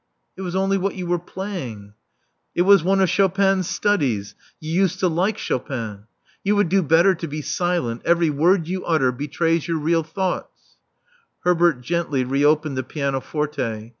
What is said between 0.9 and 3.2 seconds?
you were playing *' "I was one of